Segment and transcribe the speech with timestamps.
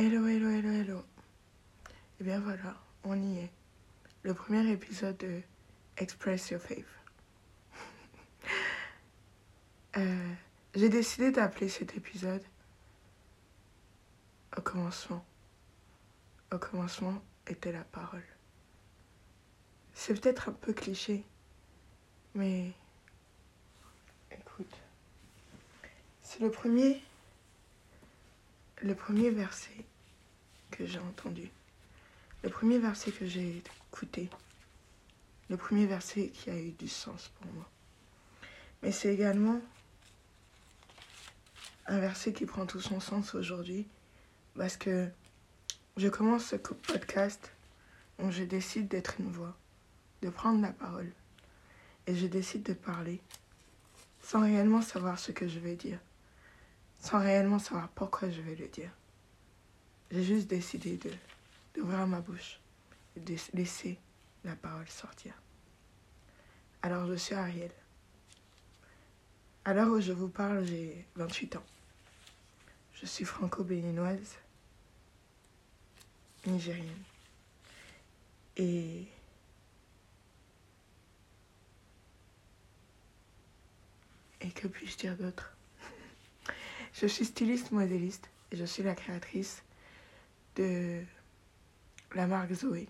[0.00, 1.04] Hello, hello, hello, hello.
[2.20, 3.50] Et bien voilà, on y est.
[4.22, 5.42] Le premier épisode de
[5.96, 6.86] Express Your Faith.
[9.96, 10.34] Euh,
[10.76, 12.44] J'ai décidé d'appeler cet épisode
[14.56, 15.26] Au commencement.
[16.52, 18.22] Au commencement était la parole.
[19.94, 21.24] C'est peut-être un peu cliché,
[22.36, 22.70] mais
[24.30, 24.76] écoute,
[26.22, 27.02] c'est le premier,
[28.82, 29.87] le premier verset
[30.78, 31.50] que j'ai entendu,
[32.44, 34.30] le premier verset que j'ai écouté,
[35.50, 37.68] le premier verset qui a eu du sens pour moi.
[38.82, 39.60] Mais c'est également
[41.88, 43.88] un verset qui prend tout son sens aujourd'hui
[44.56, 45.08] parce que
[45.96, 47.50] je commence ce podcast
[48.20, 49.56] où je décide d'être une voix,
[50.22, 51.10] de prendre la parole
[52.06, 53.20] et je décide de parler
[54.22, 55.98] sans réellement savoir ce que je vais dire,
[57.00, 58.90] sans réellement savoir pourquoi je vais le dire.
[60.10, 60.98] J'ai juste décidé
[61.74, 62.60] d'ouvrir ma bouche
[63.16, 63.98] et de laisser
[64.44, 65.34] la parole sortir.
[66.82, 67.70] Alors je suis Ariel.
[69.64, 71.64] À l'heure où je vous parle, j'ai 28 ans.
[72.94, 74.36] Je suis franco-béninoise,
[76.46, 77.02] nigérienne.
[78.56, 79.06] Et
[84.40, 85.52] Et que puis-je dire d'autre?
[86.94, 89.62] Je suis styliste modéliste et je suis la créatrice
[90.58, 91.02] de
[92.14, 92.88] la marque Zoé.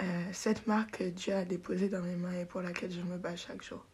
[0.00, 3.18] Euh, cette marque que Dieu a déposée dans mes mains et pour laquelle je me
[3.18, 3.84] bats chaque jour.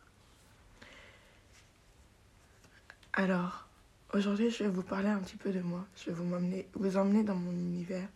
[3.15, 3.67] Alors,
[4.13, 5.87] aujourd'hui, je vais vous parler un petit peu de moi.
[5.97, 8.09] Je vais vous, emmener, vous emmener dans mon univers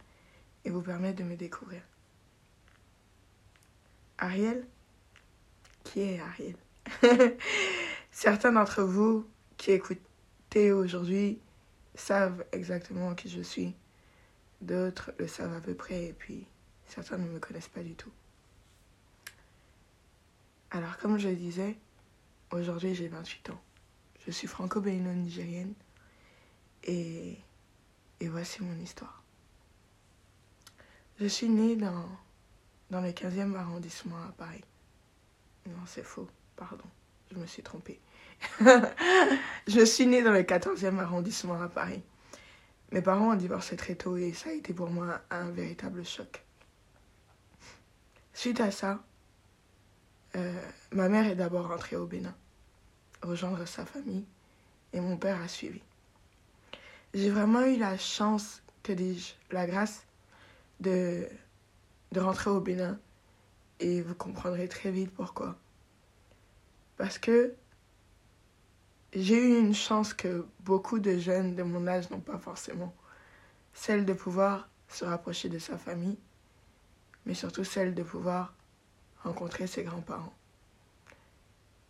[0.64, 1.80] et vous permettre de me découvrir.
[4.18, 4.66] Ariel,
[5.84, 6.56] qui est Ariel?
[8.10, 9.26] Certains d'entre vous
[9.56, 11.38] qui écoutez aujourd'hui
[11.98, 13.74] savent exactement qui je suis.
[14.60, 16.46] D'autres le savent à peu près et puis
[16.86, 18.12] certains ne me connaissent pas du tout.
[20.70, 21.76] Alors comme je le disais,
[22.50, 23.60] aujourd'hui j'ai 28 ans.
[24.26, 25.74] Je suis franco-bénino-nigérienne
[26.84, 27.38] et,
[28.20, 29.22] et voici mon histoire.
[31.20, 32.08] Je suis née dans,
[32.90, 34.64] dans le 15e arrondissement à Paris.
[35.66, 36.84] Non, c'est faux, pardon,
[37.32, 38.00] je me suis trompée.
[39.66, 42.02] je suis née dans le 14e arrondissement à Paris.
[42.92, 46.42] Mes parents ont divorcé très tôt et ça a été pour moi un véritable choc.
[48.32, 49.02] Suite à ça,
[50.36, 50.62] euh,
[50.92, 52.34] ma mère est d'abord rentrée au Bénin
[53.22, 54.24] rejoindre sa famille
[54.92, 55.80] et mon père a suivi.
[57.14, 60.04] J'ai vraiment eu la chance, que dis-je, la grâce
[60.80, 61.26] de,
[62.12, 62.98] de rentrer au Bénin
[63.80, 65.56] et vous comprendrez très vite pourquoi.
[66.96, 67.54] Parce que
[69.14, 72.94] j'ai eu une chance que beaucoup de jeunes de mon âge n'ont pas forcément.
[73.72, 76.18] Celle de pouvoir se rapprocher de sa famille,
[77.24, 78.54] mais surtout celle de pouvoir
[79.22, 80.34] rencontrer ses grands-parents.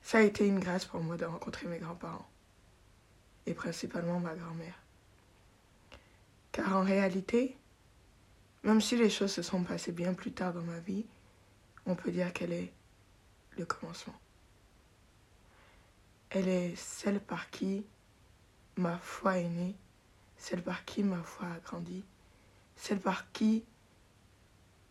[0.02, 2.28] Ça a été une grâce pour moi de rencontrer mes grands-parents
[3.46, 4.80] et principalement ma grand-mère.
[6.52, 7.56] Car en réalité,
[8.62, 11.04] même si les choses se sont passées bien plus tard dans ma vie,
[11.86, 12.72] on peut dire qu'elle est
[13.56, 14.14] le commencement.
[16.30, 17.86] Elle est celle par qui
[18.76, 19.76] ma foi est née,
[20.36, 22.04] celle par qui ma foi a grandi,
[22.76, 23.64] celle par qui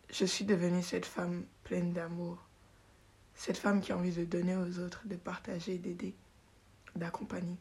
[0.09, 2.37] je suis devenue cette femme pleine d'amour,
[3.35, 6.15] cette femme qui a envie de donner aux autres, de partager, d'aider,
[6.95, 7.57] d'accompagner.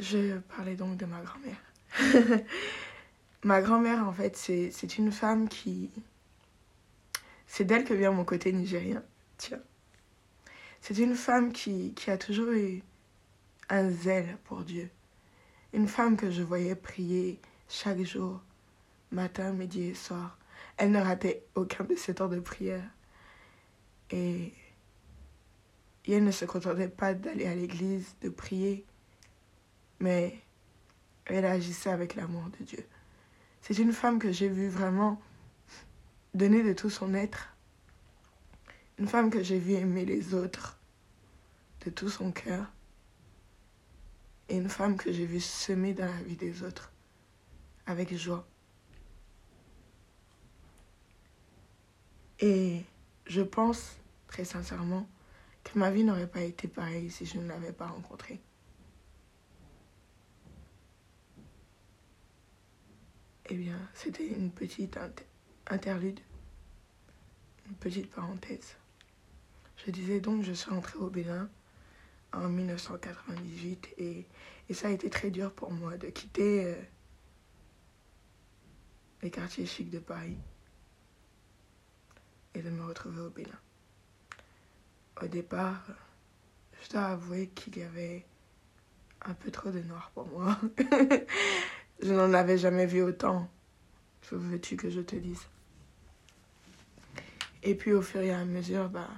[0.00, 1.62] Je parlais donc de ma grand-mère.
[3.44, 5.90] ma grand-mère, en fait, c'est une femme qui...
[7.46, 9.02] C'est d'elle que vient mon côté nigérien.
[9.38, 9.60] Tiens.
[10.86, 12.82] C'est une femme qui, qui a toujours eu
[13.70, 14.90] un zèle pour Dieu.
[15.72, 17.40] Une femme que je voyais prier
[17.70, 18.42] chaque jour,
[19.10, 20.36] matin, midi et soir.
[20.76, 22.84] Elle ne ratait aucun de ses temps de prière.
[24.10, 24.52] Et,
[26.06, 28.84] elle ne se contentait pas d'aller à l'église, de prier,
[30.00, 30.38] mais
[31.24, 32.86] elle agissait avec l'amour de Dieu.
[33.62, 35.18] C'est une femme que j'ai vue vraiment
[36.34, 37.53] donner de tout son être.
[38.98, 40.78] Une femme que j'ai vue aimer les autres
[41.84, 42.72] de tout son cœur.
[44.48, 46.92] Et une femme que j'ai vue semer dans la vie des autres
[47.86, 48.46] avec joie.
[52.40, 52.82] Et
[53.26, 53.96] je pense
[54.28, 55.08] très sincèrement
[55.62, 58.40] que ma vie n'aurait pas été pareille si je ne l'avais pas rencontrée.
[63.46, 64.98] Eh bien, c'était une petite
[65.66, 66.20] interlude,
[67.66, 68.76] une petite parenthèse.
[69.86, 71.48] Je disais donc, je suis rentrée au Bénin
[72.32, 74.26] en 1998 et,
[74.68, 76.82] et, ça a été très dur pour moi de quitter euh,
[79.22, 80.38] les quartiers chics de Paris
[82.54, 83.60] et de me retrouver au Bénin.
[85.22, 85.86] Au départ,
[86.82, 88.24] je dois avouer qu'il y avait
[89.26, 90.58] un peu trop de noir pour moi.
[92.02, 93.50] je n'en avais jamais vu autant.
[94.22, 95.46] Que veux-tu que je te dise?
[97.62, 99.08] Et puis au fur et à mesure, bah,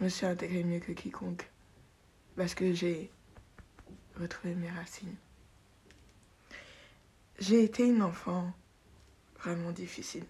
[0.00, 1.50] me suis intégrée mieux que quiconque.
[2.36, 3.10] Parce que j'ai
[4.18, 5.16] retrouvé mes racines.
[7.38, 8.52] J'ai été une enfant
[9.40, 10.24] vraiment difficile.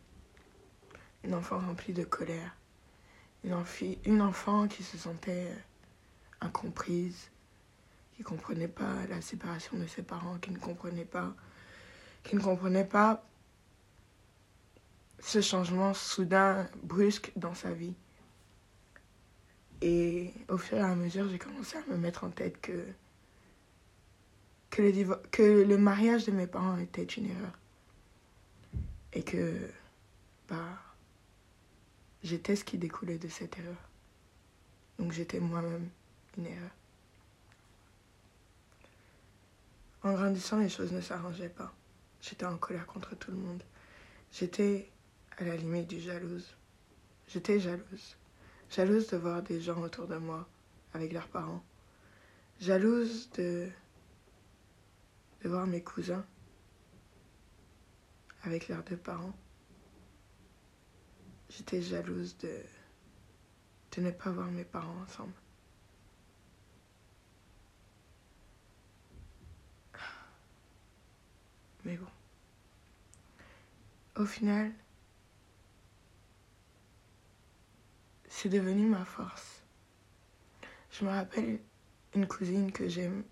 [1.25, 2.57] Une enfant remplie de colère.
[3.45, 3.57] Une,
[4.05, 5.49] une enfant qui se sentait
[6.41, 7.31] incomprise,
[8.15, 11.35] qui ne comprenait pas la séparation de ses parents, qui ne comprenait pas,
[12.23, 13.25] qui ne comprenait pas
[15.21, 17.95] ce changement soudain, brusque dans sa vie.
[19.83, 22.85] Et au fur et à mesure, j'ai commencé à me mettre en tête que,
[24.69, 27.59] que, le, que le mariage de mes parents était une erreur.
[29.13, 29.71] Et que
[30.49, 30.79] bah,
[32.23, 33.89] j'étais ce qui découlait de cette erreur.
[34.99, 35.89] Donc j'étais moi-même
[36.37, 36.71] une erreur.
[40.03, 41.73] En grandissant, les choses ne s'arrangeaient pas.
[42.21, 43.63] J'étais en colère contre tout le monde.
[44.33, 44.89] J'étais
[45.39, 46.55] à la limite du jalouse.
[47.29, 48.17] J'étais jalouse.
[48.71, 50.49] Jalouse de voir des gens autour de moi
[50.95, 51.63] avec leurs parents.
[52.61, 53.69] Jalouse de,
[55.43, 56.25] de voir mes cousins
[58.43, 59.35] avec leurs deux parents.
[61.49, 62.63] J'étais jalouse de,
[63.97, 65.33] de ne pas voir mes parents ensemble.
[71.85, 72.07] Mais bon.
[74.17, 74.73] Au final,
[78.41, 79.61] c'est devenu ma force.
[80.93, 81.61] Je me rappelle
[82.15, 83.23] une cousine que j'aime,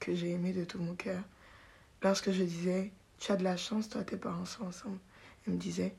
[0.00, 1.22] que j'ai aimée de tout mon cœur.
[2.02, 4.98] Lorsque je disais, tu as de la chance, toi, tes parents sont ensemble.
[5.46, 5.94] Elle me disait,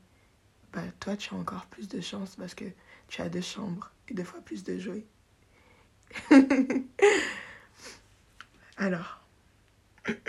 [0.74, 2.66] bah, toi, tu as encore plus de chance parce que
[3.08, 5.06] tu as deux chambres et deux fois plus de jouets.
[8.76, 9.24] Alors,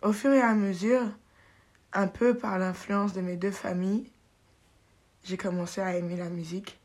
[0.00, 1.06] au fur et à mesure,
[1.92, 4.10] un peu par l'influence de mes deux familles,
[5.24, 6.78] j'ai commencé à aimer la musique,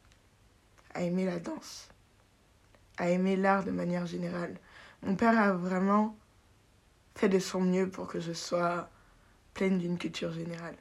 [0.93, 1.89] à aimer la danse,
[2.97, 4.57] à aimer l'art de manière générale.
[5.03, 6.17] Mon père a vraiment
[7.15, 8.89] fait de son mieux pour que je sois
[9.53, 10.75] pleine d'une culture générale.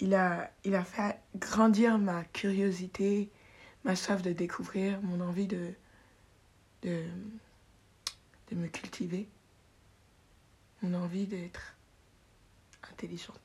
[0.00, 0.50] Il a,
[0.84, 3.30] fait grandir ma curiosité,
[3.84, 5.74] ma soif de découvrir, mon envie de
[8.52, 9.28] me cultiver,
[10.82, 11.76] mon envie d'être
[12.90, 13.43] intelligente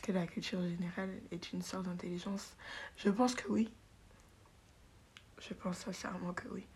[0.00, 2.56] que la culture générale est une sorte d'intelligence
[2.96, 3.70] Je pense que oui.
[5.40, 6.66] Je pense sincèrement que oui.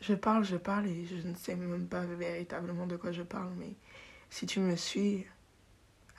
[0.00, 3.52] Je parle, je parle et je ne sais même pas véritablement de quoi je parle,
[3.56, 3.74] mais
[4.30, 5.26] si tu me suis,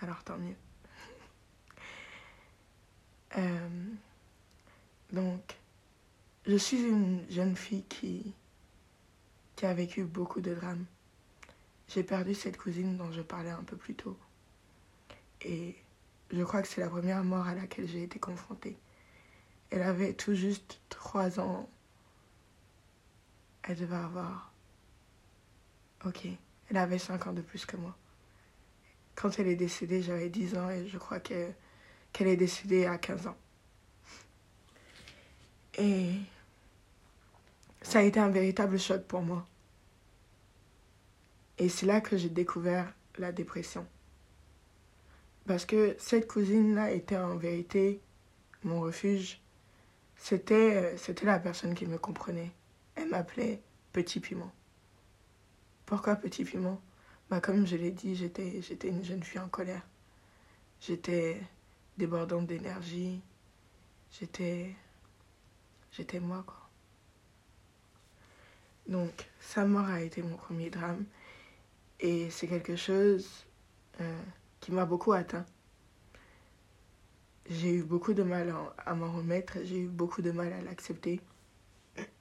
[0.02, 0.56] alors tant mieux.
[3.38, 3.70] Euh,
[5.14, 5.56] donc,
[6.48, 8.34] je suis une jeune fille qui,
[9.56, 10.86] qui a vécu beaucoup de drames.
[11.88, 14.18] J'ai perdu cette cousine dont je parlais un peu plus tôt.
[15.42, 15.76] Et
[16.32, 18.78] je crois que c'est la première mort à laquelle j'ai été confrontée.
[19.72, 21.70] Elle avait tout juste trois ans.
[23.64, 24.52] Elle devait avoir...
[26.06, 26.28] Ok,
[26.70, 27.96] elle avait cinq ans de plus que moi.
[29.16, 31.56] Quand elle est décédée, j'avais dix ans et je crois qu'elle
[32.20, 33.38] est décédée à 15 ans.
[35.78, 36.12] Et
[37.82, 39.46] ça a été un véritable choc pour moi.
[41.58, 43.86] Et c'est là que j'ai découvert la dépression.
[45.50, 48.02] Parce que cette cousine-là était en vérité
[48.64, 49.42] mon refuge.
[50.16, 52.52] C'était, euh, c'était la personne qui me comprenait.
[52.94, 53.60] Elle m'appelait
[53.92, 54.52] Petit Piment.
[55.88, 56.80] Pourquoi Petit Piment?
[57.32, 59.82] Bah, Comme je l'ai dit, j'étais, j'étais une jeune fille en colère.
[60.82, 61.42] J'étais
[61.98, 63.20] débordante d'énergie.
[64.12, 64.76] J'étais,
[65.92, 66.70] j'étais moi, quoi.
[68.88, 71.06] Donc, sa mort a été mon premier drame.
[72.00, 73.48] Et c'est quelque chose
[74.00, 74.22] euh,
[74.60, 75.46] qui m'a beaucoup atteint.
[77.50, 78.54] J'ai eu beaucoup de mal
[78.86, 81.20] à m'en remettre, j'ai eu beaucoup de mal à l'accepter.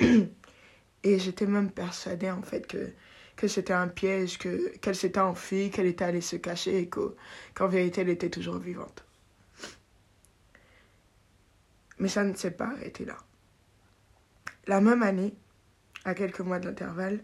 [0.01, 2.93] Et j'étais même persuadée en fait que,
[3.37, 7.69] que c'était un piège, que, qu'elle s'était enfuie, qu'elle était allée se cacher et qu'en
[7.69, 9.05] vérité elle était toujours vivante.
[11.99, 13.17] Mais ça ne s'est pas arrêté là.
[14.67, 15.35] La même année,
[16.05, 17.23] à quelques mois de l'intervalle,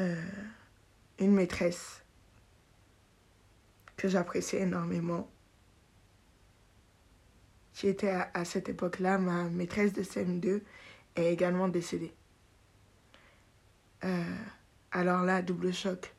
[0.00, 0.22] euh,
[1.18, 2.02] une maîtresse
[3.98, 5.28] que j'appréciais énormément
[7.78, 10.62] qui était à, cette époque-là ma maîtresse de CM2,
[11.14, 12.12] est également décédée.
[14.02, 14.36] Euh,
[14.90, 16.12] alors là, double choc.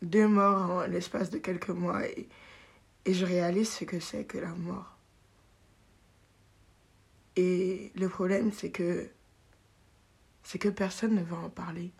[0.00, 2.26] Deux morts en l'espace de quelques mois et,
[3.04, 4.96] et je réalise ce que c'est que la mort.
[7.36, 9.10] Et le problème, c'est que
[10.44, 11.92] c'est que personne ne va en parler.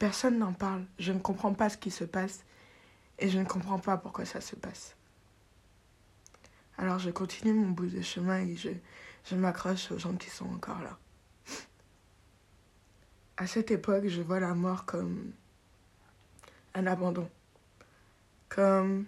[0.00, 0.84] Personne n'en parle.
[0.98, 2.44] Je ne comprends pas ce qui se passe
[3.18, 4.96] et je ne comprends pas pourquoi ça se passe.
[6.76, 8.70] Alors je continue mon bout de chemin et je,
[9.24, 10.96] je m'accroche aux gens qui sont encore là.
[13.36, 15.32] À cette époque, je vois la mort comme
[16.74, 17.28] un abandon,
[18.48, 19.06] comme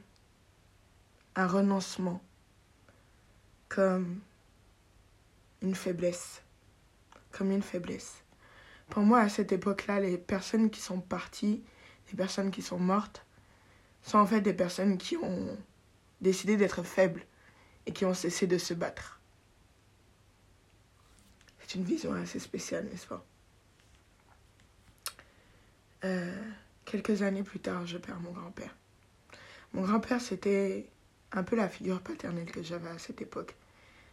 [1.35, 2.23] un renoncement,
[3.69, 4.21] comme
[5.63, 6.43] une faiblesse,
[7.33, 8.23] comme une faiblesse.
[8.89, 11.63] Pour moi, à cette époque-là, les personnes qui sont parties,
[12.09, 13.25] les personnes qui sont mortes,
[14.03, 15.57] sont en fait des personnes qui ont
[16.21, 17.25] décidé d'être faibles
[17.87, 19.21] et qui ont cessé de se battre.
[21.61, 23.25] C'est une vision assez spéciale, n'est-ce pas?
[26.05, 26.35] Euh,
[26.91, 28.75] Quelques années plus tard, je perds mon grand-père.
[29.75, 30.89] Mon grand-père, c'était
[31.31, 33.55] un peu la figure paternelle que j'avais à cette époque.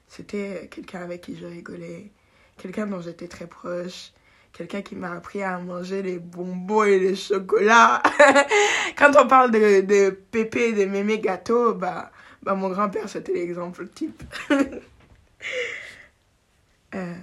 [0.07, 2.11] C'était quelqu'un avec qui je rigolais,
[2.57, 4.11] quelqu'un dont j'étais très proche,
[4.57, 8.01] quelqu'un qui m'a appris à manger les bonbons et les chocolats.
[8.97, 12.11] Quand on parle de, de pépé, de mémé gâteaux, bah,
[12.41, 14.23] bah mon grand-père, c'était l'exemple type.
[16.95, 17.13] euh,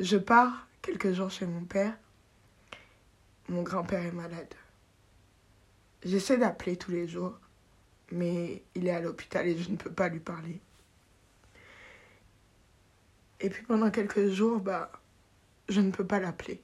[0.00, 1.96] je pars quelques jours chez mon père.
[3.48, 4.52] Mon grand-père est malade.
[6.04, 7.38] J'essaie d'appeler tous les jours,
[8.10, 10.60] mais il est à l'hôpital et je ne peux pas lui parler.
[13.40, 14.90] Et puis pendant quelques jours, bah,
[15.68, 16.60] je ne peux pas l'appeler.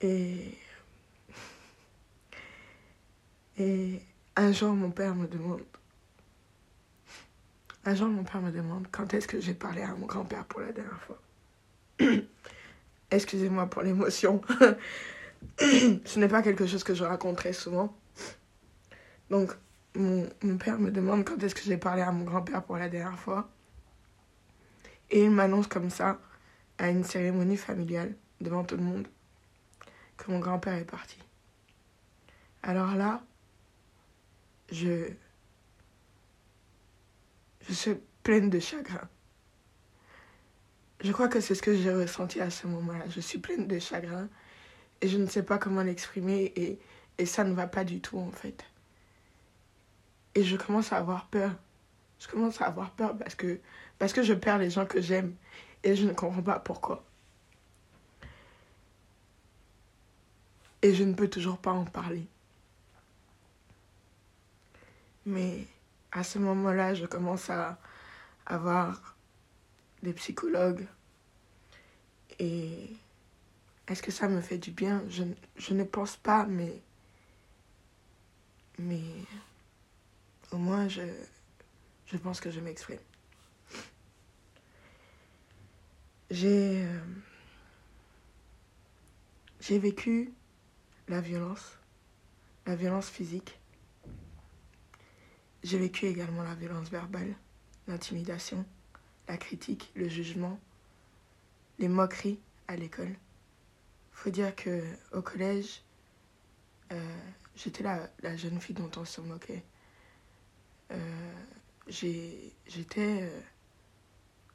[0.00, 0.56] Et...
[3.58, 4.02] Et
[4.36, 5.62] un jour, mon père me demande...
[7.84, 10.60] Un jour, mon père me demande quand est-ce que j'ai parlé à mon grand-père pour
[10.60, 11.20] la dernière fois?
[13.10, 14.42] Excusez-moi pour l'émotion.
[15.58, 17.96] Ce n'est pas quelque chose que je raconte très souvent.
[19.30, 19.52] Donc,
[19.94, 22.88] mon, mon père me demande quand est-ce que j'ai parlé à mon grand-père pour la
[22.88, 23.48] dernière fois.
[25.10, 26.18] Et il m'annonce comme ça,
[26.78, 29.08] à une cérémonie familiale, devant tout le monde,
[30.16, 31.18] que mon grand-père est parti.
[32.62, 33.22] Alors là,
[34.70, 35.10] je.
[37.68, 39.08] Je suis pleine de chagrin.
[41.00, 43.04] Je crois que c'est ce que j'ai ressenti à ce moment-là.
[43.08, 44.28] Je suis pleine de chagrin
[45.00, 46.78] et je ne sais pas comment l'exprimer et,
[47.18, 48.64] et ça ne va pas du tout en fait.
[50.34, 51.52] Et je commence à avoir peur.
[52.18, 53.60] Je commence à avoir peur parce que
[53.98, 55.34] parce que je perds les gens que j'aime
[55.82, 57.04] et je ne comprends pas pourquoi.
[60.82, 62.26] Et je ne peux toujours pas en parler.
[65.24, 65.66] Mais
[66.12, 67.78] à ce moment-là, je commence à
[68.46, 69.16] avoir
[70.02, 70.86] des psychologues.
[72.38, 72.90] Et
[73.88, 75.02] est-ce que ça me fait du bien?
[75.08, 76.80] Je, ne pense pas, mais...
[78.78, 79.02] Mais
[80.52, 82.98] au moins, je pense que je m'exprime.
[86.30, 87.00] J'ai euh,
[89.60, 90.32] j'ai vécu
[91.06, 91.78] la violence,
[92.66, 93.60] la violence physique.
[95.62, 97.36] J'ai vécu également la violence verbale,
[97.86, 98.66] l'intimidation,
[99.28, 100.58] la critique, le jugement,
[101.78, 103.14] les moqueries à l'école.
[104.10, 105.82] Faut dire que au collège,
[106.90, 109.64] euh, j'étais la, la, jeune fille dont on se moquait.
[110.90, 111.32] Euh,
[111.88, 113.30] j'étais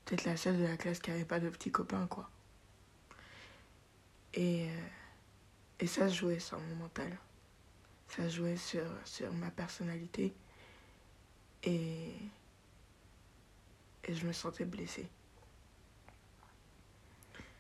[0.06, 2.30] peut-être la seule de la classe qui n'avait pas de petits copains, quoi.
[4.34, 4.82] Et, euh,
[5.80, 7.18] et ça jouait sur mon mental.
[8.08, 10.34] Ça jouait sur, sur ma personnalité.
[11.64, 12.14] Et,
[14.04, 15.08] et je me sentais blessée.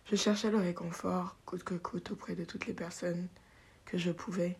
[0.09, 3.29] Je cherchais le réconfort, coûte que coûte, auprès de toutes les personnes
[3.85, 4.57] que je pouvais.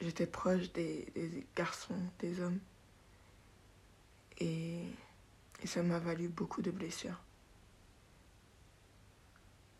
[0.00, 2.58] J'étais proche des, des garçons, des hommes.
[4.38, 4.82] Et
[5.62, 7.20] et ça m'a valu beaucoup de blessures.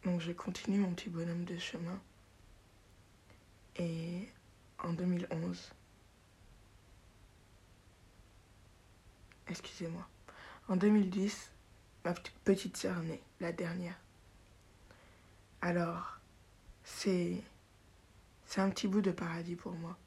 [0.05, 2.01] Donc je continue mon petit bonhomme de chemin.
[3.77, 4.29] Et
[4.79, 5.73] en 2011,
[9.49, 10.09] excusez-moi,
[10.69, 11.51] en 2010,
[12.05, 12.15] ma
[12.45, 13.99] petite sœur née, la dernière.
[15.61, 16.21] Alors,
[16.85, 17.43] c'est
[18.47, 19.99] c'est un petit bout de paradis pour moi.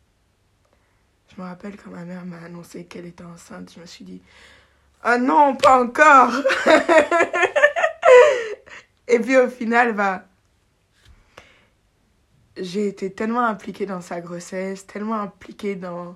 [1.28, 4.22] Je me rappelle quand ma mère m'a annoncé qu'elle était enceinte, je me suis dit,
[5.02, 6.32] ah non, pas encore.
[9.08, 10.26] Et puis au final, bah,
[12.58, 16.16] j'ai été tellement impliquée dans sa grossesse, tellement impliquée dans,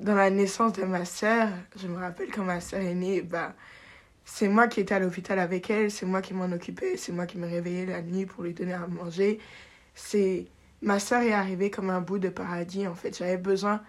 [0.00, 3.54] dans la naissance de ma sœur, je me rappelle quand ma sœur est née, bah,
[4.24, 7.26] c'est moi qui étais à l'hôpital avec elle, c'est moi qui m'en occupais, c'est moi
[7.26, 9.40] qui me réveillais la nuit pour lui donner à manger.
[9.94, 10.46] C'est
[10.82, 13.16] ma sœur est arrivée comme un bout de paradis en fait.
[13.16, 13.82] J'avais besoin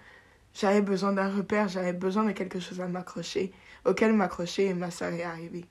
[0.53, 3.53] j'avais besoin d'un repère, j'avais besoin de quelque chose à m'accrocher,
[3.85, 5.65] auquel m'accrocher et ma sœur est arrivée.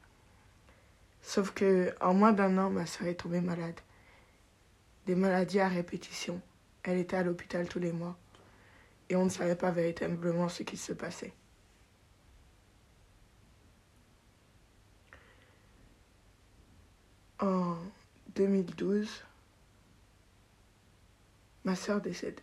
[1.23, 3.80] Sauf que en moins d'un an, ma sœur est tombée malade.
[5.06, 6.40] Des maladies à répétition.
[6.82, 8.16] Elle était à l'hôpital tous les mois
[9.08, 11.32] et on ne savait pas véritablement ce qui se passait.
[17.40, 17.76] En
[18.35, 19.25] 2012,
[21.64, 22.40] ma sœur décède.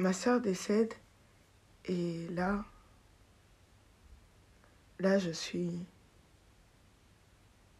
[0.00, 0.94] Ma sœur décède
[1.86, 2.64] et là,
[5.00, 5.72] là je suis,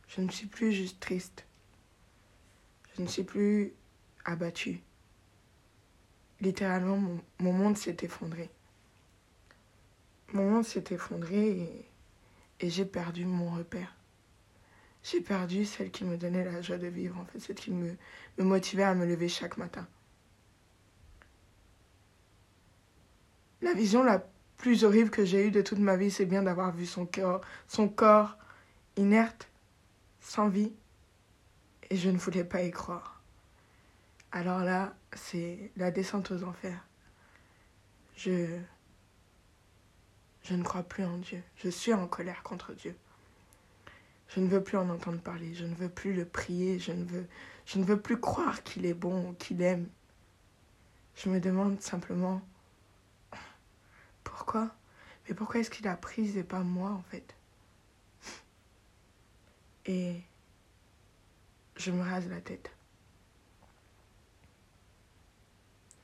[0.09, 1.47] je ne suis plus juste triste.
[2.97, 3.73] Je ne suis plus
[4.25, 4.83] abattue.
[6.41, 6.99] Littéralement,
[7.39, 8.51] mon, monde s'est effondré.
[10.33, 11.87] Mon monde s'est effondré
[12.61, 13.95] et, j'ai perdu mon repère.
[15.05, 17.97] J'ai perdu celle qui me donnait la joie de vivre, en fait, celle qui me
[18.39, 19.87] motivait à me lever chaque matin.
[23.63, 24.25] La vision la
[24.57, 27.41] plus horrible que j'ai eue de toute ma vie, c'est bien d'avoir vu son corps,
[27.67, 28.37] son corps
[28.97, 29.49] inerte,
[30.21, 30.73] sans vie,
[31.91, 33.23] et je ne voulais pas y croire.
[34.33, 36.85] Alors là, c'est la descente aux enfers.
[38.17, 38.59] Je
[40.49, 41.43] je ne crois plus en Dieu.
[41.57, 42.97] Je suis en colère contre Dieu.
[44.29, 45.55] Je ne veux plus en entendre parler.
[45.55, 46.79] Je ne veux plus le prier.
[46.79, 47.27] Je ne veux,
[47.67, 49.87] je ne veux plus croire qu'il est bon, qu'il aime.
[51.17, 52.41] Je me demande simplement
[54.39, 54.71] pourquoi?
[55.29, 57.35] Mais pourquoi est-ce qu'il a pris et pas moi en fait?
[59.87, 60.21] Et
[61.77, 62.71] je me rase la tête.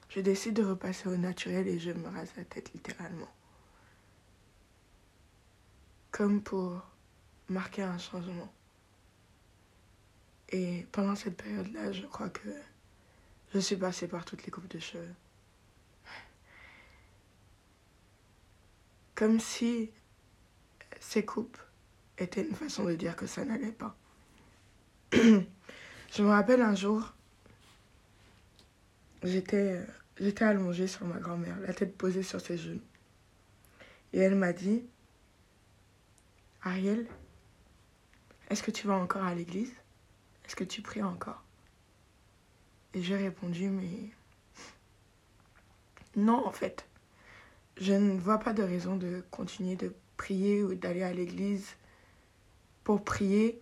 [0.08, 3.30] Je décide de repasser au naturel et je me rase la tête littéralement.
[6.10, 6.82] Comme pour
[7.48, 8.52] marquer un changement.
[10.48, 12.48] Et pendant cette période-là, je crois que
[13.52, 15.14] je suis passée par toutes les coupes de cheveux.
[19.14, 19.90] Comme si
[21.00, 21.58] ces coupes
[22.18, 23.96] étaient une façon de dire que ça n'allait pas.
[25.12, 27.12] Je me rappelle un jour,
[29.24, 29.84] j'étais,
[30.18, 32.80] j'étais allongée sur ma grand-mère, la tête posée sur ses genoux.
[34.12, 34.84] Et elle m'a dit,
[36.62, 37.06] Ariel,
[38.48, 39.72] est-ce que tu vas encore à l'église?
[40.44, 41.42] Est-ce que tu pries encore?
[42.94, 44.10] Et j'ai répondu, mais
[46.16, 46.86] non, en fait.
[47.76, 51.74] Je ne vois pas de raison de continuer de prier ou d'aller à l'église
[52.84, 53.60] pour prier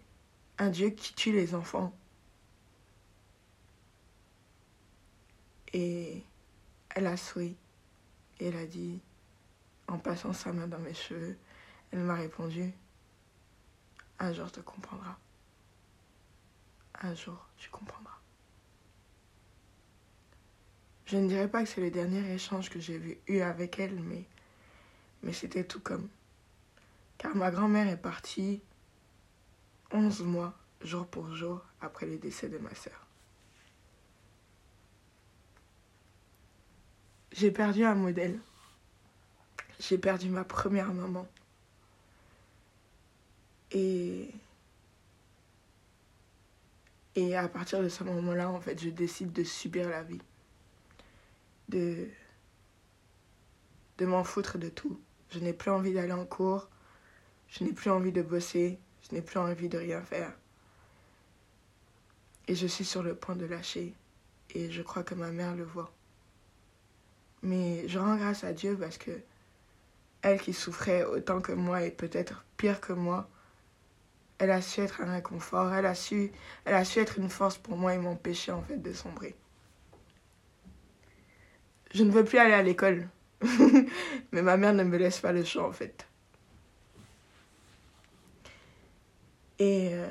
[0.58, 1.94] un Dieu qui tue les enfants.
[5.72, 6.22] Et
[6.90, 7.56] elle a souri.
[8.38, 9.00] Et elle a dit,
[9.88, 11.36] en passant sa main dans mes cheveux,
[11.90, 12.72] elle m'a répondu,
[14.18, 15.16] un jour tu comprendras.
[17.00, 18.21] Un jour tu comprendras.
[21.06, 24.00] Je ne dirais pas que c'est le dernier échange que j'ai eu avec elle,
[25.22, 26.08] mais, c'était tout comme.
[27.18, 28.60] Car ma grand-mère est partie
[29.92, 33.06] 11 mois, jour pour jour, après le décès de ma sœur.
[37.32, 38.38] J'ai perdu un modèle.
[39.80, 41.26] J'ai perdu ma première maman.
[43.70, 44.30] Et
[47.34, 50.20] à partir de ce moment-là, en fait, je décide de subir la vie.
[51.68, 52.08] De
[53.98, 55.00] de m'en foutre de tout.
[55.30, 56.68] Je n'ai plus envie d'aller en cours.
[57.48, 58.78] Je n'ai plus envie de bosser.
[59.02, 60.32] Je n'ai plus envie de rien faire.
[62.48, 63.94] Et je suis sur le point de lâcher.
[64.50, 65.92] Et je crois que ma mère le voit.
[67.42, 69.12] Mais je rends grâce à Dieu parce que
[70.22, 73.28] elle qui souffrait autant que moi et peut-être pire que moi,
[74.38, 76.32] elle a su être un réconfort, elle a su,
[76.64, 79.34] elle a su être une force pour moi et m'empêcher en fait de sombrer.
[81.94, 83.08] Je ne veux plus aller à l'école,
[84.32, 86.06] mais ma mère ne me laisse pas le choix en fait.
[89.58, 90.08] Et euh,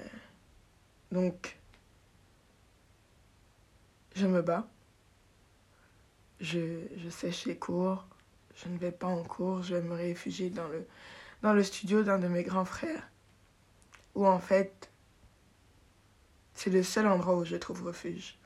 [1.11, 1.57] donc,
[4.15, 4.67] je me bats.
[6.39, 8.05] Je, je sèche les cours,
[8.55, 10.87] je ne vais pas en cours, je vais me réfugier dans le,
[11.41, 13.09] dans le studio d'un de mes grands frères,
[14.15, 14.89] où en fait,
[16.53, 18.37] c'est le seul endroit où je trouve refuge,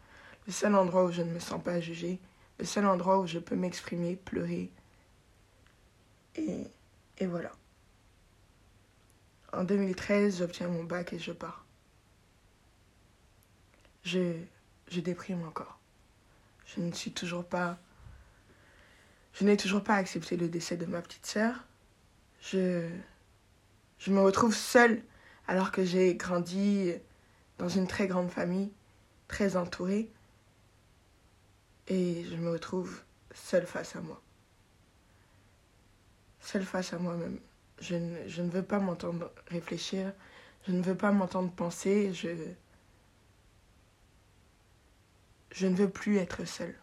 [0.48, 2.19] le seul endroit où je ne me sens pas jugée,
[2.60, 4.72] le seul endroit où je peux m'exprimer, pleurer.
[6.36, 6.68] Et,
[7.22, 7.52] voilà.
[9.54, 11.65] En 2013, j'obtiens mon bac et je pars.
[14.04, 14.34] Je,
[14.89, 15.80] je déprime encore.
[16.65, 17.78] Je ne suis toujours pas.
[19.34, 21.65] Je n'ai toujours pas accepté le décès de ma petite sœur.
[22.41, 22.88] Je,
[24.00, 25.02] je me retrouve seule
[25.48, 26.94] alors que j'ai grandi
[27.58, 28.72] dans une très grande famille,
[29.28, 30.10] très entourée.
[31.88, 33.02] Et je me retrouve
[33.34, 34.21] seule face à moi.
[36.39, 37.39] Seule face à moi-même.
[37.80, 40.12] Je ne, je ne veux pas m'entendre réfléchir.
[40.67, 42.13] Je ne veux pas m'entendre penser.
[42.13, 42.30] Je,
[45.52, 46.76] je ne veux plus être seule.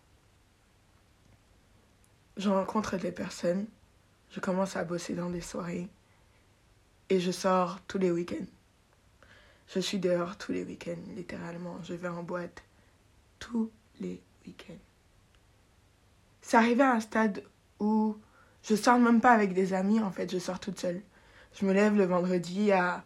[2.37, 3.67] Je rencontre des personnes.
[4.31, 5.89] Je commence à bosser dans des soirées.
[7.09, 8.47] Et je sors tous les week-ends.
[9.69, 11.83] Je suis dehors tous les week-ends, littéralement.
[11.83, 12.63] Je vais en boîte
[13.39, 14.92] tous les week-ends.
[16.43, 17.43] C'est arrivé à un stade
[17.81, 18.17] où
[18.63, 21.01] je sors même pas avec des amis, en fait, je sors toute seule.
[21.59, 23.05] Je me lève le vendredi à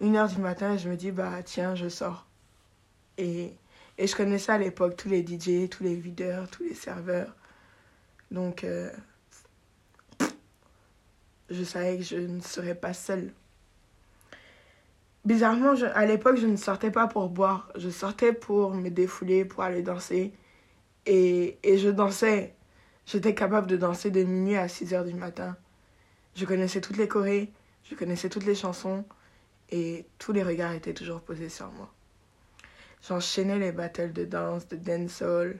[0.00, 2.26] 1h du matin et je me dis, bah tiens, je sors.
[3.16, 3.52] Et,
[3.98, 7.34] et je connaissais à l'époque tous les DJ, tous les videurs, tous les serveurs.
[8.30, 8.90] Donc, euh,
[11.50, 13.32] je savais que je ne serais pas seule.
[15.24, 17.70] Bizarrement, à l'époque, je ne sortais pas pour boire.
[17.76, 20.32] Je sortais pour me défouler, pour aller danser.
[21.08, 22.54] Et, et je dansais.
[23.06, 25.56] J'étais capable de danser de minuit à 6 heures du matin.
[26.34, 27.50] Je connaissais toutes les chorés,
[27.84, 29.04] je connaissais toutes les chansons.
[29.70, 31.90] Et tous les regards étaient toujours posés sur moi.
[33.06, 35.58] J'enchaînais les battles de danse, de dancehall.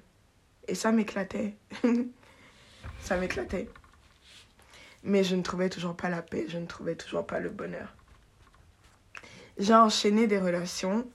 [0.67, 1.57] Et ça m'éclatait.
[3.01, 3.71] ça m'éclatait.
[5.03, 7.95] Mais je ne trouvais toujours pas la paix, je ne trouvais toujours pas le bonheur.
[9.57, 11.09] J'ai enchaîné des relations,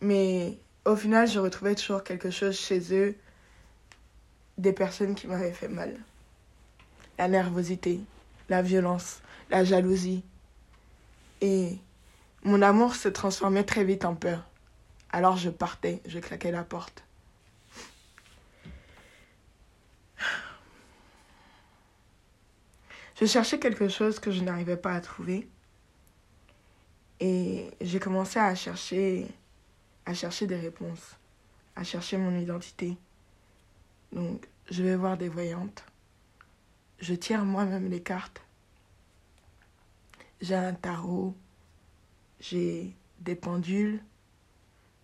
[0.00, 3.14] mais au final, je retrouvais toujours quelque chose chez eux,
[4.58, 5.96] des personnes qui m'avaient fait mal.
[7.18, 8.00] La nervosité,
[8.48, 9.20] la violence,
[9.50, 10.24] la jalousie.
[11.40, 11.78] Et
[12.42, 14.44] mon amour se transformait très vite en peur.
[15.10, 17.04] Alors je partais, je claquais la porte.
[23.20, 25.48] Je cherchais quelque chose que je n'arrivais pas à trouver.
[27.20, 29.28] Et j'ai commencé à chercher,
[30.06, 31.16] à chercher des réponses,
[31.76, 32.96] à chercher mon identité.
[34.12, 35.84] Donc, je vais voir des voyantes.
[36.98, 38.42] Je tire moi-même les cartes.
[40.40, 41.34] J'ai un tarot.
[42.40, 44.02] J'ai des pendules.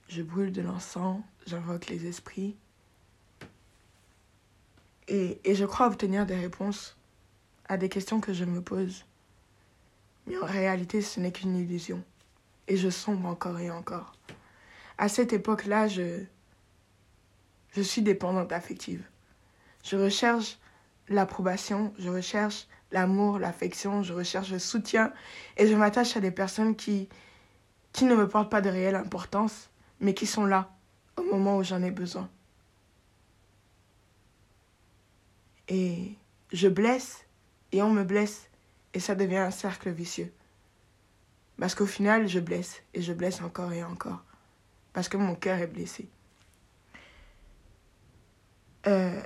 [0.09, 1.21] Je brûle de l'encens.
[1.47, 2.57] J'invoque les esprits.
[5.09, 6.97] Et, et je crois obtenir des réponses
[7.67, 9.05] à des questions que je me pose.
[10.27, 12.05] Mais en réalité, ce n'est qu'une illusion.
[12.69, 14.13] Et je sombre encore et encore.
[15.01, 16.25] À cette époque-là, je,
[17.73, 19.03] je suis dépendante affective.
[19.83, 20.59] Je recherche
[21.09, 25.11] l'approbation, je recherche l'amour, l'affection, je recherche le soutien
[25.57, 27.09] et je m'attache à des personnes qui,
[27.93, 30.71] qui ne me portent pas de réelle importance, mais qui sont là
[31.17, 32.29] au moment où j'en ai besoin.
[35.69, 36.13] Et
[36.53, 37.25] je blesse
[37.73, 38.51] et on me blesse
[38.93, 40.31] et ça devient un cercle vicieux.
[41.59, 44.23] Parce qu'au final, je blesse et je blesse encore et encore.
[44.92, 46.09] Parce que mon cœur est blessé.
[48.87, 49.20] Euh,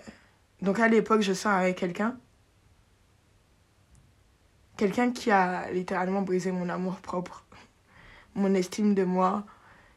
[0.63, 2.19] donc à l'époque, je sors avec quelqu'un.
[4.77, 7.45] Quelqu'un qui a littéralement brisé mon amour propre,
[8.35, 9.45] mon estime de moi.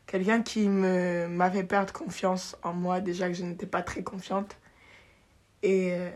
[0.05, 4.57] Quelqu'un qui m'a fait perdre confiance en moi, déjà que je n'étais pas très confiante.
[5.63, 6.09] Et, euh,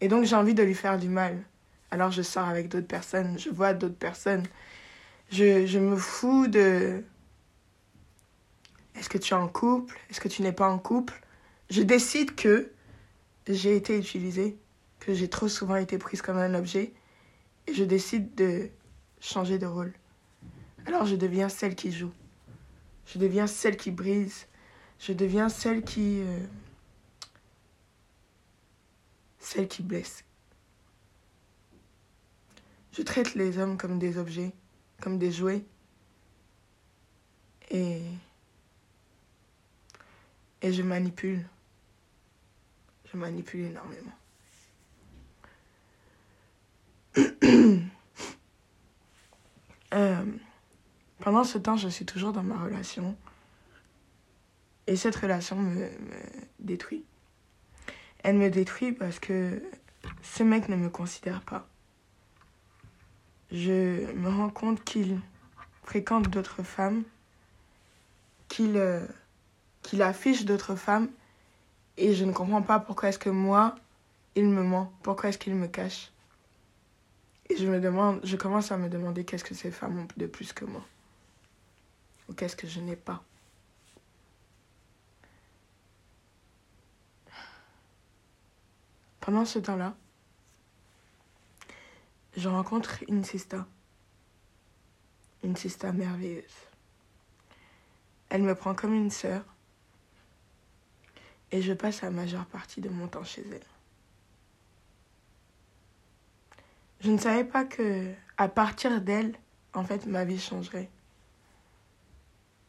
[0.00, 1.42] et donc j'ai envie de lui faire du mal.
[1.90, 4.44] Alors je sors avec d'autres personnes, je vois d'autres personnes.
[5.30, 7.04] Je, je me fous de...
[9.00, 9.98] Est-ce que tu es en couple?
[10.10, 11.18] Est-ce que tu n'es pas en couple?
[11.70, 12.70] Je décide que
[13.48, 14.58] j'ai été utilisée,
[14.98, 16.92] que j'ai trop souvent été prise comme un objet,
[17.66, 18.68] et je décide de
[19.18, 19.94] changer de rôle.
[20.84, 22.12] Alors je deviens celle qui joue.
[23.06, 24.46] Je deviens celle qui brise.
[24.98, 26.20] Je deviens celle qui...
[26.20, 26.38] Euh,
[29.38, 30.22] celle qui blesse,
[32.92, 34.52] je traite les hommes comme des objets,
[35.00, 35.64] comme des jouets.
[37.70, 38.02] Et,
[40.62, 41.44] et je manipule.
[43.12, 44.12] Je manipule énormément.
[49.92, 50.24] Euh,
[51.18, 53.16] pendant ce temps, je suis toujours dans ma relation.
[54.86, 55.88] Et cette relation me, me
[56.60, 57.04] détruit.
[58.22, 59.60] Elle me détruit parce que
[60.22, 61.68] ce mec ne me considère pas
[63.52, 65.20] je me rends compte qu'il
[65.82, 67.02] fréquente d'autres femmes,
[68.48, 69.06] qu'il euh,
[69.82, 71.08] qu'il affiche d'autres femmes
[71.96, 73.74] et je ne comprends pas pourquoi est-ce que moi,
[74.34, 76.10] il me ment, pourquoi est-ce qu'il me cache.
[77.48, 80.26] Et je me demande, je commence à me demander qu'est-ce que ces femmes ont de
[80.26, 80.84] plus que moi
[82.28, 83.22] ou qu'est-ce que je n'ai pas.
[89.20, 89.94] Pendant ce temps-là,
[92.36, 93.66] je rencontre une sista.
[95.42, 96.44] Une sista merveilleuse.
[98.28, 99.44] Elle me prend comme une sœur
[101.52, 103.60] et je passe la majeure partie de mon temps chez elle.
[107.00, 109.34] Je ne savais pas que à partir d'elle,
[109.72, 110.90] en fait, ma vie changerait.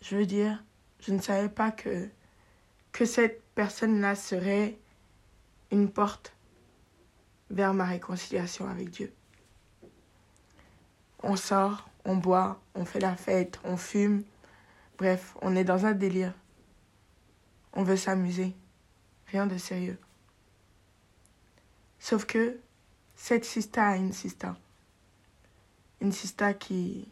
[0.01, 0.63] Je veux dire,
[0.99, 2.09] je ne savais pas que
[2.91, 4.77] que cette personne-là serait
[5.71, 6.33] une porte
[7.49, 9.13] vers ma réconciliation avec Dieu.
[11.23, 14.23] On sort, on boit, on fait la fête, on fume.
[14.97, 16.33] Bref, on est dans un délire.
[17.73, 18.55] On veut s'amuser.
[19.31, 19.97] Rien de sérieux.
[21.99, 22.59] Sauf que
[23.15, 24.57] cette sista a une sista.
[26.01, 27.07] Une sista qui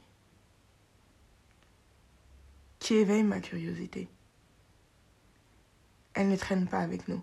[2.80, 4.10] qui éveille ma curiosité.
[6.14, 7.22] Elle ne traîne pas avec nous.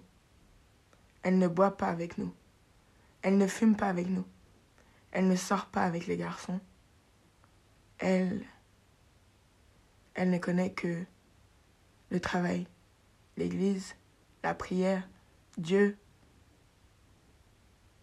[1.23, 2.33] Elle ne boit pas avec nous.
[3.21, 4.25] Elle ne fume pas avec nous.
[5.11, 6.61] Elle ne sort pas avec les garçons.
[7.99, 8.47] Elle,
[10.15, 11.05] elle ne connaît que
[12.11, 12.67] le travail,
[13.37, 13.95] l'église,
[14.47, 15.03] la prière,
[15.59, 15.99] Dieu.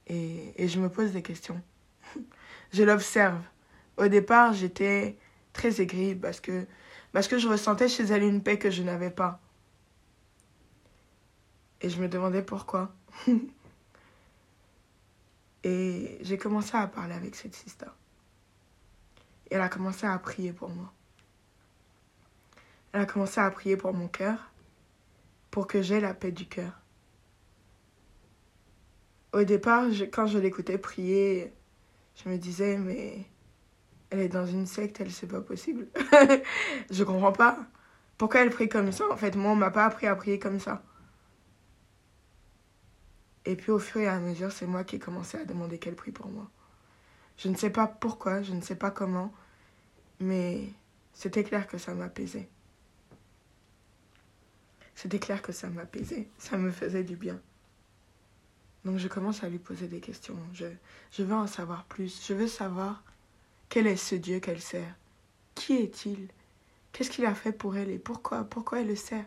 [0.08, 1.62] Et, je me pose des questions.
[2.74, 3.42] je l'observe.
[3.96, 5.18] Au départ, j'étais
[5.54, 6.68] très aigrie parce que,
[7.14, 9.40] parce que je ressentais chez elle une paix que je n'avais pas.
[11.80, 12.94] Et je me demandais pourquoi.
[15.64, 17.92] et j'ai commencé à parler avec cette sister.
[19.50, 20.92] Et elle a commencé à prier pour moi.
[22.92, 24.53] Elle a commencé à prier pour mon cœur,
[25.54, 26.82] pour que j'aie la paix du cœur.
[29.34, 31.54] Au départ, quand je l'écoutais prier,
[32.16, 33.20] je me disais, mais
[34.10, 35.90] elle est dans une secte, elle, c'est pas possible.
[36.90, 37.68] je comprends pas.
[38.18, 40.60] Pourquoi elle prie comme ça En fait, moi, on m'a pas appris à prier comme
[40.60, 40.82] ça.
[43.46, 45.96] Et puis au fur et à mesure, c'est moi qui ai commencé à demander qu'elle
[45.96, 46.50] prie pour moi.
[47.38, 49.32] Je ne sais pas pourquoi, je ne sais pas comment,
[50.20, 50.70] mais
[51.14, 52.50] c'était clair que ça m'apaisait.
[54.96, 57.40] C'était clair que ça m'apaisait, ça me faisait du bien.
[58.86, 60.38] Donc je commence à lui poser des questions.
[60.54, 60.66] Je,
[61.24, 62.26] veux en savoir plus.
[62.28, 63.04] Je veux savoir
[63.70, 64.96] quel est ce Dieu qu'elle sert.
[65.56, 66.28] Qui est-il?
[66.92, 69.26] Qu'est-ce qu'il a fait pour elle et pourquoi Pourquoi elle le sert?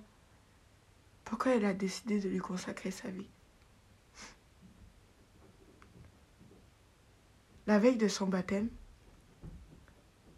[1.24, 3.29] Pourquoi elle a décidé de lui consacrer sa vie?
[7.66, 8.68] La veille de son baptême,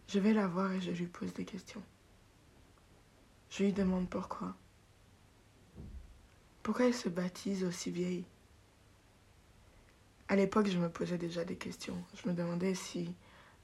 [0.06, 1.82] je vais la voir et je lui pose des questions.
[3.50, 4.56] Je lui demande pourquoi.
[6.68, 8.26] Pourquoi elle se baptise aussi vieille?
[10.28, 11.96] À l'époque, je me posais déjà des questions.
[12.12, 13.14] Je me demandais si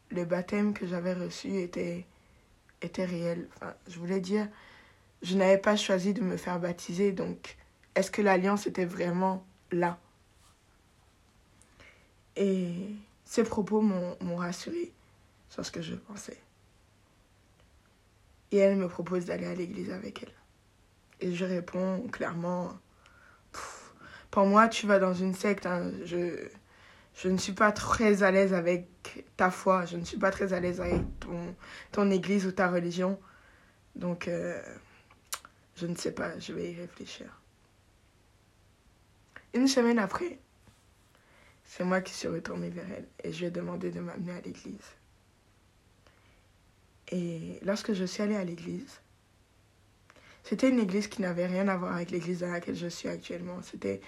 [0.09, 2.07] le baptême que j'avais reçu était,
[2.81, 3.47] était réel.
[3.57, 4.49] Enfin, je voulais dire,
[5.21, 7.59] je n'avais pas choisi de me faire baptiser, donc
[7.95, 9.99] est-ce que l'alliance était vraiment là?
[12.37, 12.89] Et
[13.27, 14.95] ces propos m'ont rassuré
[15.51, 16.39] sur ce que je pensais.
[18.51, 20.33] Et elle me propose d'aller à l'église avec elle.
[21.21, 22.73] Et je réponds clairement,
[24.35, 25.65] pour moi, tu vas dans une secte.
[25.65, 25.93] Hein.
[26.05, 28.89] je, ne suis pas très à l'aise avec
[29.37, 29.85] ta foi.
[29.85, 31.55] Je ne suis pas très à l'aise avec ton,
[31.93, 33.17] ton église ou ta religion.
[33.95, 34.61] Donc, euh,
[35.77, 37.27] je ne sais pas, je vais y réfléchir.
[39.53, 40.41] Une semaine après,
[41.65, 44.41] c'est moi qui suis retournée vers elle et je lui ai demandé de m'amener à
[44.41, 44.97] l'église.
[47.13, 49.01] Et lorsque je suis allée à l'église,
[50.45, 53.61] c'était une église qui n'avait rien à voir avec l'église dans laquelle je suis actuellement.
[53.63, 54.03] C'était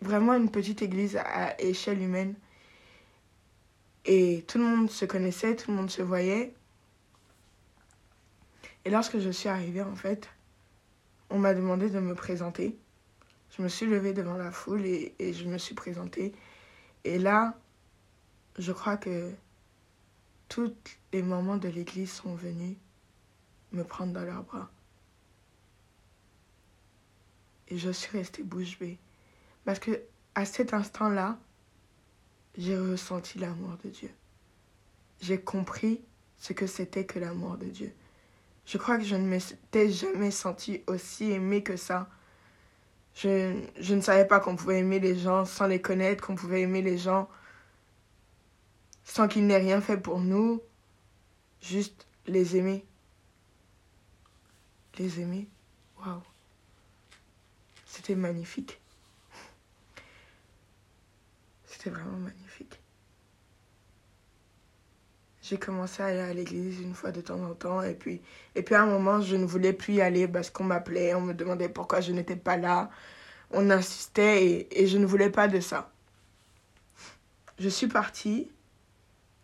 [0.00, 2.34] vraiment une petite église à échelle humaine.
[4.04, 6.54] Et tout le monde se connaissait, tout le monde se voyait.
[8.84, 10.30] Et lorsque je suis arrivée, en fait,
[11.30, 12.78] on m'a demandé de me présenter.
[13.50, 16.32] Je me suis levée devant la foule et, je me suis présentée.
[17.02, 17.58] Et là,
[18.56, 19.32] je crois que
[20.48, 20.72] tous
[21.12, 22.76] les moments de l'église sont venus
[23.72, 24.70] me prendre dans leurs bras.
[27.68, 28.98] Et je suis restée bouche bée.
[29.64, 30.00] Parce que
[30.34, 31.38] à cet instant-là,
[32.56, 34.10] j'ai ressenti l'amour de Dieu.
[35.20, 36.02] J'ai compris
[36.38, 37.92] ce que c'était que l'amour de Dieu.
[38.66, 42.08] Je crois que je ne m'étais jamais sentie aussi aimée que ça
[43.16, 46.60] je, je ne savais pas qu'on pouvait aimer les gens sans les connaître, qu'on pouvait
[46.60, 47.28] aimer les gens
[49.04, 50.60] sans qu'ils n'aient rien fait pour nous.
[51.62, 52.84] Juste les aimer.
[54.98, 55.48] Les aimer.
[55.98, 56.20] Waouh.
[57.96, 58.78] C'était magnifique.
[61.64, 62.78] C'était vraiment magnifique.
[65.40, 68.20] J'ai commencé à aller à l'église une fois de temps en temps et puis,
[68.54, 71.22] et puis à un moment, je ne voulais plus y aller parce qu'on m'appelait, on
[71.22, 72.90] me demandait pourquoi je n'étais pas là.
[73.50, 75.90] On insistait et, et je ne voulais pas de ça.
[77.58, 78.50] je suis partie,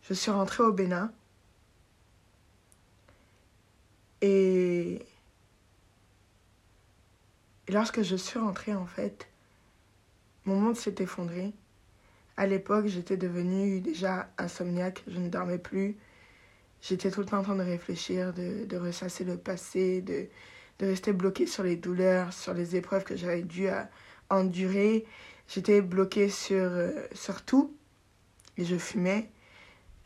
[0.02, 1.10] je suis rentrée au Bénin.
[4.20, 5.06] Et,
[7.68, 9.28] et lorsque je suis rentrée, en fait,
[10.44, 11.52] mon monde s'est effondré.
[12.36, 15.96] À l'époque, j'étais devenue déjà insomniaque, je ne dormais plus.
[16.80, 20.26] J'étais tout le temps en train de réfléchir, de, ressasser le passé, de,
[20.80, 23.68] rester bloquée sur les douleurs, sur les épreuves que j'avais dû
[24.30, 25.06] endurer.
[25.46, 27.76] J'étais bloquée sur, euh, sur tout
[28.56, 29.30] et je fumais.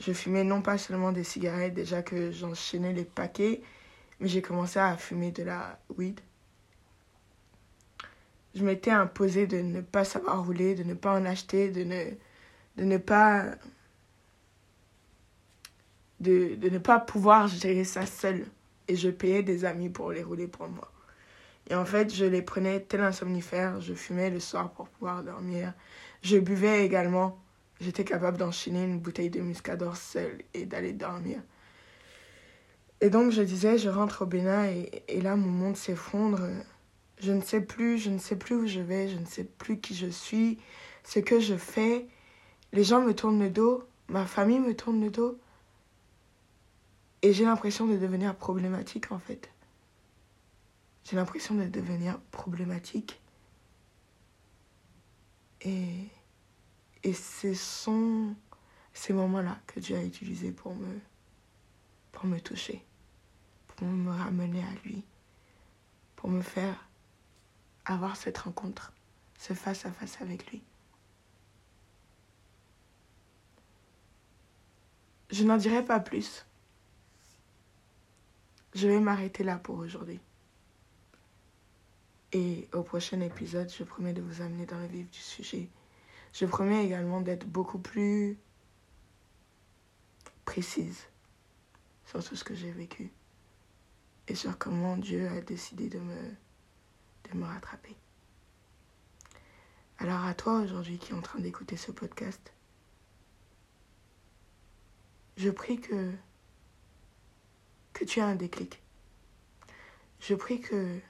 [0.01, 3.63] Je fumais non pas seulement des cigarettes, déjà que j'enchaînais les paquets,
[4.21, 6.21] mais j'ai commencé à fumer de la weed.
[8.57, 12.05] Je m'étais imposé de ne pas savoir rouler, de ne pas en acheter, de ne,
[12.79, 13.45] de ne pas
[16.21, 18.47] de, de ne pas pouvoir gérer ça seule.
[18.89, 20.91] Et je payais des amis pour les rouler pour moi.
[21.69, 23.79] Et en fait, je les prenais tel un somnifère.
[23.83, 25.75] Je fumais le soir pour pouvoir dormir.
[26.23, 27.39] Je buvais également.
[27.79, 31.43] J'étais capable d'enchaîner une bouteille de muscador seule et d'aller dormir.
[33.03, 36.41] Et donc, je disais, je rentre au Bénin et, et là, mon monde s'effondre.
[37.19, 39.81] Je ne sais plus, je ne sais plus où je vais, je ne sais plus
[39.81, 40.59] qui je suis,
[41.05, 42.07] ce que je fais.
[42.73, 45.39] Les gens me tournent le dos, ma famille me tourne le dos.
[47.23, 49.51] Et j'ai l'impression de devenir problématique en fait.
[51.05, 53.21] J'ai l'impression de devenir problématique.
[55.63, 56.09] Et,
[57.03, 58.35] et ce sont
[58.93, 61.01] ces moments-là que Dieu a utilisés pour me,
[62.13, 62.85] pour me toucher,
[63.69, 65.05] pour me ramener à lui,
[66.17, 66.86] pour me faire
[67.87, 68.93] avoir cette rencontre,
[69.39, 70.63] ce face à -face avec lui.
[75.31, 76.47] Je n'en dirai pas plus.
[78.75, 80.21] Je vais m'arrêter là pour aujourd'hui.
[82.33, 85.69] Et au prochain épisode, je promets de vous amener dans le vif du sujet.
[86.33, 88.39] Je promets également d'être beaucoup plus
[90.45, 91.07] précise
[92.05, 93.11] sur tout ce que j'ai vécu
[94.29, 96.37] et sur comment Dieu a décidé de me,
[97.27, 97.97] de me rattraper.
[99.99, 102.53] Alors à toi aujourd'hui qui est en train d'écouter ce podcast,
[105.37, 106.13] je prie que
[107.93, 108.83] que tu as un déclic.
[110.21, 111.01] Je prie que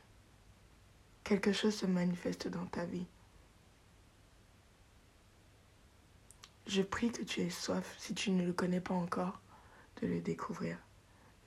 [1.24, 3.06] quelque chose se manifeste dans ta vie.
[6.68, 9.40] Je prie que tu aies soif, si tu ne le connais pas encore,
[10.00, 10.78] de le découvrir,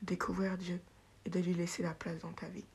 [0.02, 0.82] de découvrir Dieu
[1.26, 2.66] et de lui laisser la place dans ta vie.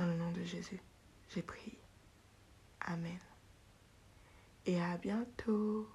[0.00, 0.80] Dans le nom de Jésus,
[1.28, 1.78] j'ai prié.
[2.80, 3.18] Amen.
[4.64, 5.86] Et à bientôt.